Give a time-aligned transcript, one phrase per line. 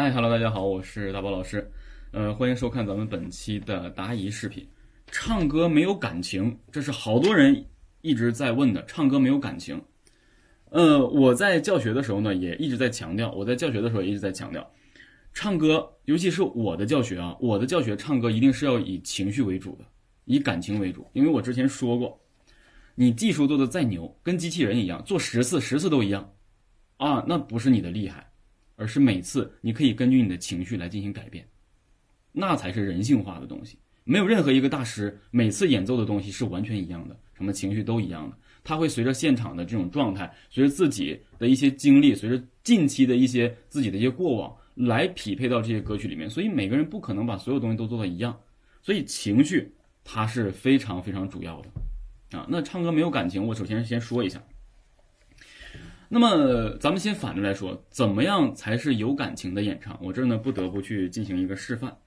[0.00, 1.68] 嗨，Hello，大家好，我是大宝老师，
[2.12, 4.64] 呃，欢迎收看咱们本期的答疑视频。
[5.08, 7.66] 唱歌没有感情，这是好多人
[8.00, 8.84] 一直在问的。
[8.84, 9.82] 唱歌没有感情，
[10.70, 14.64] 呃，我在教学的时候呢，也一直在强调，我在教学的时候也一直在强调，
[15.32, 19.84] 唱歌，尤其是我的教学啊，我的教学唱歌一定是要以情绪为主的，
[20.26, 21.04] 以感情为主。
[21.12, 22.16] 因为我之前说过，
[22.94, 26.32] 你技术做的再牛，跟机器人一样，做十次十次都一样，
[26.98, 28.27] 啊，那不是你的厉害。
[28.78, 31.44] 而是每次你可以根据你的情绪来进行改变，
[32.30, 33.76] 那才是人性化的东西。
[34.04, 38.36] 没有任何一个大师每次演奏的东西是完全一样的，什么情绪都一样的。
[38.62, 46.30] 他会随着现场的这种状态，随着自己的一些经历，随着近期的一些自己的一些过往来匹配到这些歌曲里面。
[46.30, 48.38] 所以每个人不可能把所有东西都做到一样，
[48.80, 49.74] 所以情绪
[50.04, 52.46] 它是非常非常主要的啊。
[52.48, 54.42] 那唱歌没有感情，我首先先说一下。
[56.10, 59.98] 那么，咱们先反着来说，怎么样才是有感情的演唱？
[60.02, 61.98] 我这儿呢，不得不去进行一个示范，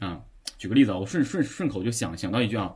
[0.00, 0.20] 啊，
[0.58, 2.74] 举个例子啊，我顺顺顺口就想想到一句啊，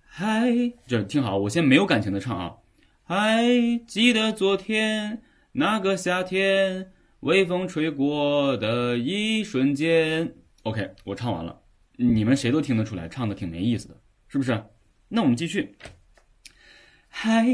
[0.00, 0.50] 还
[0.88, 2.56] 这听好，我先没有感情的唱啊，
[3.04, 3.46] 还
[3.86, 6.90] 记得昨天那个夏天，
[7.20, 10.34] 微风吹过的一瞬间。
[10.64, 11.62] OK，我唱完了，
[11.96, 14.64] 你们谁都听得出来，唱的挺没意思的，是不是？
[15.08, 15.76] 那我们继续，
[17.06, 17.46] 还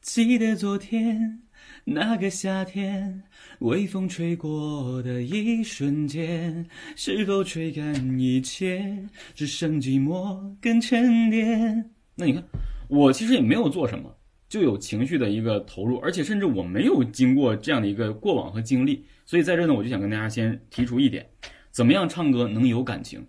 [0.00, 1.42] 记得昨天。
[1.86, 3.22] 那个夏天，
[3.58, 11.90] 微风吹过的一瞬间，是否吹干一切，只剩寂寞跟沉淀？
[12.14, 12.42] 那你看，
[12.88, 14.10] 我其实也没有做什么，
[14.48, 21.28] 就有情绪的一个投入，而且甚至我没有经过这样的一个过往和经历，所以在这呢，我就想跟大家先提出一点：
[21.70, 23.22] 怎么样唱歌能有感情？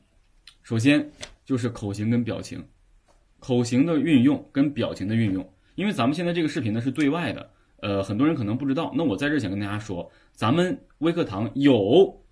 [0.63, 1.05] 首先
[1.43, 2.63] 就是口型跟表情，
[3.39, 7.51] 口型的运用跟表情的运用，因为咱们现在这个视频呢是对外的。
[7.81, 12.23] 呃，很多人可能不知道，那我在这想跟大家说，咱们微课堂有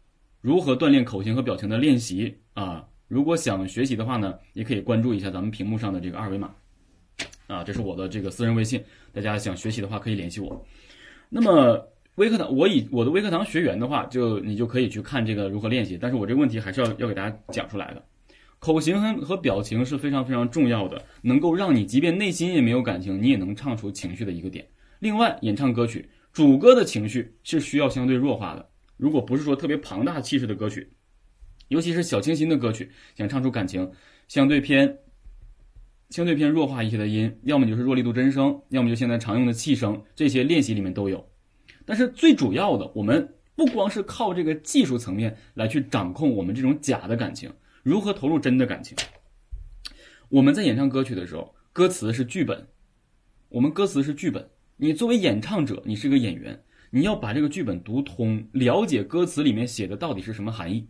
[0.42, 2.88] 如何锻炼口型和表情的练习啊。
[3.08, 6.50] 如果想学习的话呢，也可以关注一下咱们屏幕上的这个二维码
[7.46, 10.66] 啊，这是我的这个私人微信，大家想学习的话可以联系我。
[11.30, 15.98] 那么微课堂，我以我的微课堂学员的话，就你就可以去看这个如何练习。
[16.02, 18.04] 但是我这个问题还是要要给大家讲出来的，
[18.58, 24.66] 口型和和表情是非常非常重要的，能够让你即便内心也没有感情，你也能唱出情绪的一个点。
[25.04, 28.70] 另外，演唱歌曲主歌的情绪是需要相对弱化的。
[28.96, 30.94] 如果不是说特别庞大气势的歌曲，
[31.68, 33.92] 尤其是小清新的歌曲，想唱出感情，
[34.30, 35.00] 相对偏
[36.10, 41.30] 相对偏弱化一些的音，要么就是弱力度真声，要么就现在常用的气声，这些练习里面都有。
[41.84, 47.52] 但是最主要的，我们不光是靠这个技术层面来去掌控我们这种假的感情，
[47.84, 48.98] 如何投入真的感情？
[50.30, 52.70] 我们在演唱歌曲的时候，歌词是剧本，
[53.50, 54.50] 我们歌词是剧本。
[54.78, 60.88] 你作为演唱者，你是个演员，你要把这个剧本读通，了解歌词里面写的到底是什么含义。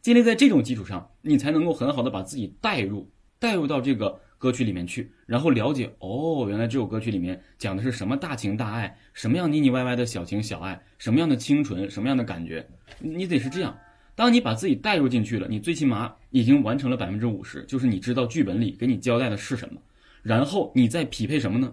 [0.00, 12.66] 建立在这种基础上，你才能够很好的把自己带入，带入到这个歌曲里面去，然后了解哦，原来这首歌曲里面讲的是什么大情大爱，什么样腻腻歪歪的小情小爱，什么样的清纯，什么样的感觉。
[12.98, 13.78] 你得是这样，
[14.16, 19.80] 当你把自己带入进去了，你最起码已经完成了百分之五十，就是你知道剧本里给你交代的是什么，
[20.24, 21.72] 然后你再匹配什么呢？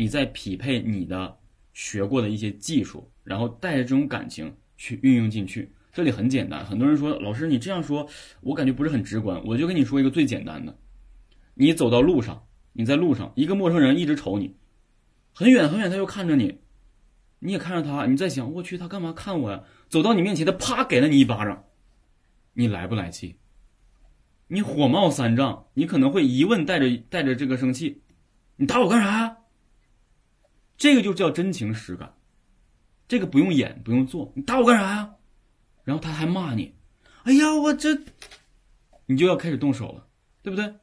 [0.00, 1.36] 你在匹配你的
[1.74, 5.70] 学过的一些技术，然后带着这种感情去运用进去。
[5.92, 8.08] 这里很简单，很多人说老师你这样说，
[8.40, 9.44] 我感觉不是很直观。
[9.44, 10.74] 我就跟你说一个最简单的：
[11.52, 14.56] 你走到路上，你在路上，一个陌生人一直瞅你，
[15.34, 16.60] 很远很远，他又看着你，
[17.40, 19.64] 你也看着他，你在想我去他干嘛看我呀？
[19.90, 21.62] 走到你面前，他啪给了你一巴掌，
[22.54, 23.36] 你来不来气？
[24.48, 28.00] 你火冒三丈，你可能会疑问带着带着这个生气，
[28.56, 29.36] 你打我干啥？
[30.80, 32.14] 这个就叫真情实感，
[33.06, 35.14] 这个不用演，不用做，你打我干啥呀？
[35.84, 36.74] 然后他还骂你，
[37.24, 38.00] 哎呀，我这，
[39.04, 40.06] 你就要开始动手了，
[40.42, 40.74] 对不对？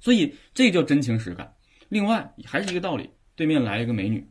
[0.00, 1.54] 所以这个叫真情实感。
[1.90, 4.26] 另外还是一个道理，对面来一个美女，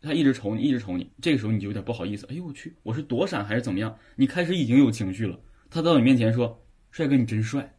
[0.00, 3.96] 她一直瞅你，一直瞅你，这个时候你就有点不好意思，哎呦我去，我是躲闪还是怎么样？
[4.16, 5.38] 你开始已经有情绪了。
[5.70, 7.76] 他到你面前说：“帅哥，你真帅。”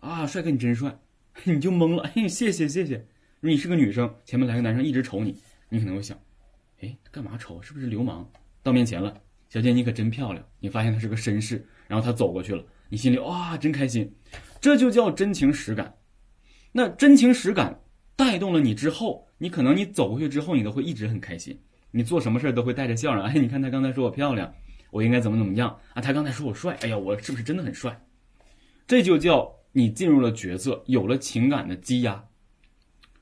[0.00, 0.98] 啊，帅哥你真帅，
[1.44, 3.06] 你就懵了，哎，谢谢谢谢。
[3.50, 5.36] 你是个女生，前面来个男生一直瞅你，
[5.68, 6.18] 你可能会想，
[6.80, 7.60] 哎，干嘛瞅？
[7.60, 8.26] 是不是流氓？
[8.62, 9.14] 到面前了，
[9.50, 10.42] 小姐你可真漂亮。
[10.60, 14.10] 你发现他是个绅士，然后他走过去了，你心里哇真开心，
[14.62, 15.94] 这就叫真情实感。
[16.72, 17.78] 那真情实感
[18.16, 21.60] 带动了你之后，你可能你走过去之后，你都会一直很开心。
[21.90, 23.22] 你做什么事儿都会带着笑容。
[23.22, 24.50] 哎，你看他刚才说我漂亮，
[24.90, 26.00] 我应该怎么怎么样啊？
[26.00, 28.00] 他刚才说我帅，哎呀，我是不是真的很帅？
[28.86, 32.24] 这就叫你进入了角色，有了情感的积压。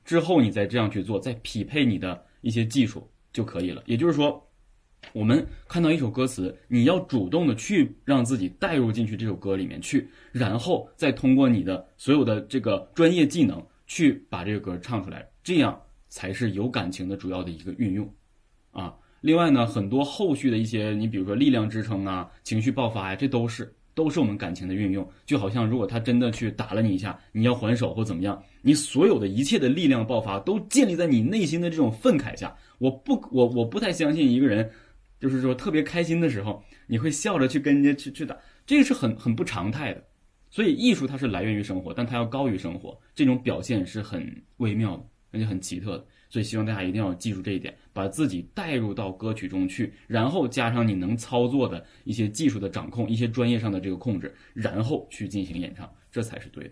[0.03, 3.81] 之后你再这样去做，再匹配你的一些技术就可以了。
[3.85, 4.45] 也就是说，
[5.11, 18.13] 我们看到一首歌词，你要主动的去让自己带入进去这首歌里面去，然后再通过你的所有的这个专业技能去把这个歌唱出来，这样才是有感情的主要的一个运用，
[18.71, 18.95] 啊。
[19.21, 25.07] 另外呢，很多后续的一些，你比如说力量支撑啊、情绪爆发呀，这都是都是我们感情的运用。
[25.25, 32.55] 就好像如果他真的去打了你一下，你要还手或怎么样，你所有的一切的力量爆发都建立在你内心的这种愤慨下。
[32.79, 34.69] 我不，我我不太相信一个人，
[35.19, 38.35] 就是说特别开心的时候，你会笑着去跟人家去去打，
[38.65, 40.03] 这个是很很不常态的。
[40.49, 45.03] 所以艺术它是来源于生活，但它要高于生活，这种表现是很微妙的，
[45.33, 46.05] 那就很奇特的。
[46.29, 56.71] 所以希望大家一定要记住这一点，把自己带入到歌曲中去，然后加上你能操作的一些技术的掌控，一些专业上的这个控制，然后去进行演唱，这才是对的。